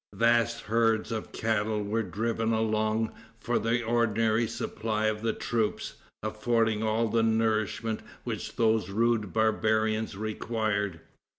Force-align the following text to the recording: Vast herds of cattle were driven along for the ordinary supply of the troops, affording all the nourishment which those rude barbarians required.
Vast 0.15 0.61
herds 0.61 1.11
of 1.11 1.31
cattle 1.31 1.83
were 1.83 2.01
driven 2.01 2.53
along 2.53 3.13
for 3.39 3.59
the 3.59 3.83
ordinary 3.83 4.47
supply 4.47 5.05
of 5.05 5.21
the 5.21 5.31
troops, 5.31 5.93
affording 6.23 6.81
all 6.81 7.07
the 7.07 7.21
nourishment 7.21 8.01
which 8.23 8.55
those 8.55 8.89
rude 8.89 9.31
barbarians 9.31 10.17
required. 10.17 11.01